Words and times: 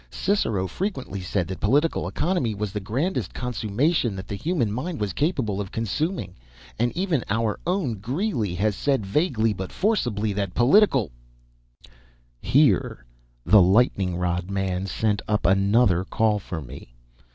Cicero 0.09 0.65
frequently 0.65 1.21
said 1.21 1.47
that 1.47 1.59
political 1.59 2.07
economy 2.07 2.55
was 2.55 2.71
the 2.71 2.79
grandest 2.79 3.35
consummation 3.35 4.15
that 4.15 4.27
the 4.27 4.33
human 4.33 4.71
mind 4.71 4.99
was 4.99 5.13
capable 5.13 5.61
of 5.61 5.71
consuming; 5.71 6.33
and 6.79 6.91
even 6.97 7.23
our 7.29 7.59
own 7.67 7.99
Greeley 7.99 8.55
had 8.55 8.73
said 8.73 9.05
vaguely 9.05 9.53
but 9.53 9.71
forcibly 9.71 10.33
that 10.33 10.55
"Political 10.55 11.11
[Here 12.41 13.05
the 13.45 13.61
lightning 13.61 14.17
rod 14.17 14.49
man 14.49 14.87
sent 14.87 15.21
up 15.27 15.45
another 15.45 16.03
call 16.03 16.39
for 16.39 16.63
me. 16.63 16.95